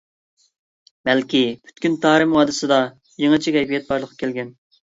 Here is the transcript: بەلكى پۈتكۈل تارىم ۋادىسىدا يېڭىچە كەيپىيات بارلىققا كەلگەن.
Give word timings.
بەلكى 1.09 1.41
پۈتكۈل 1.67 1.99
تارىم 2.07 2.35
ۋادىسىدا 2.39 2.81
يېڭىچە 3.25 3.55
كەيپىيات 3.59 3.87
بارلىققا 3.93 4.21
كەلگەن. 4.25 4.55